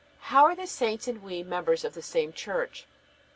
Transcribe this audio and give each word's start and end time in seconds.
How 0.31 0.45
are 0.45 0.55
the 0.55 0.65
saints 0.65 1.07
and 1.07 1.21
we 1.21 1.43
members 1.43 1.83
of 1.85 1.93
the 1.93 2.01
same 2.01 2.33
Church? 2.33 2.87